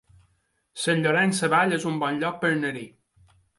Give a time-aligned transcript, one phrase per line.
[0.83, 2.85] Sant Llorenç Savall es un bon lloc per anar-hi